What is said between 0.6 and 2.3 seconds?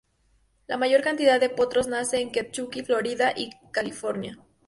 La mayor cantidad de potros nacen